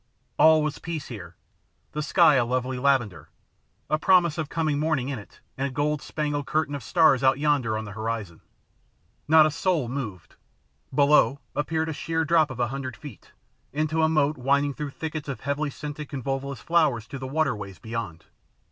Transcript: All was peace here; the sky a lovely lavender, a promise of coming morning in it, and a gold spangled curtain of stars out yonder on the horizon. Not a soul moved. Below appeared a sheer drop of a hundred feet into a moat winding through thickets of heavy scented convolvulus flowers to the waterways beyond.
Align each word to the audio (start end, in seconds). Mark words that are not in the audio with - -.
All 0.39 0.63
was 0.63 0.79
peace 0.79 1.09
here; 1.09 1.35
the 1.91 2.01
sky 2.01 2.33
a 2.33 2.43
lovely 2.43 2.79
lavender, 2.79 3.29
a 3.87 3.99
promise 3.99 4.39
of 4.39 4.49
coming 4.49 4.79
morning 4.79 5.09
in 5.09 5.19
it, 5.19 5.41
and 5.59 5.67
a 5.67 5.69
gold 5.69 6.01
spangled 6.01 6.47
curtain 6.47 6.73
of 6.73 6.81
stars 6.81 7.21
out 7.23 7.37
yonder 7.37 7.77
on 7.77 7.85
the 7.85 7.91
horizon. 7.91 8.41
Not 9.27 9.45
a 9.45 9.51
soul 9.51 9.87
moved. 9.87 10.37
Below 10.91 11.37
appeared 11.55 11.89
a 11.89 11.93
sheer 11.93 12.25
drop 12.25 12.49
of 12.49 12.59
a 12.59 12.69
hundred 12.69 12.97
feet 12.97 13.33
into 13.73 14.01
a 14.01 14.09
moat 14.09 14.39
winding 14.39 14.73
through 14.73 14.89
thickets 14.89 15.29
of 15.29 15.41
heavy 15.41 15.69
scented 15.69 16.09
convolvulus 16.09 16.61
flowers 16.61 17.05
to 17.05 17.19
the 17.19 17.27
waterways 17.27 17.77
beyond. 17.77 18.25